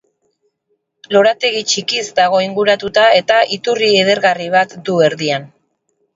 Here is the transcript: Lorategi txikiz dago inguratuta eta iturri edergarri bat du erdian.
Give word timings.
Lorategi 1.15 1.61
txikiz 1.71 2.05
dago 2.21 2.39
inguratuta 2.47 3.05
eta 3.19 3.39
iturri 3.59 3.93
edergarri 4.01 4.51
bat 4.59 4.75
du 4.91 4.99
erdian. 5.11 5.49